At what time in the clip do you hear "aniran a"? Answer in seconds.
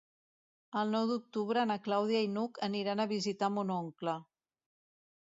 2.69-3.09